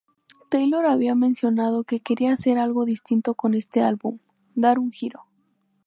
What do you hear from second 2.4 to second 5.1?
algo distinto con este álbum, dar un